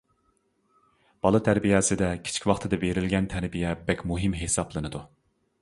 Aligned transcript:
بالا 1.27 1.41
تەربىيەسىدە 1.49 2.09
كىچىك 2.29 2.49
ۋاقتىدا 2.53 2.81
بېرىلگەن 2.85 3.29
تەربىيە 3.35 3.77
بەك 3.91 4.05
مۇھىم 4.15 4.39
ھېسابلىنىدۇ. 4.45 5.05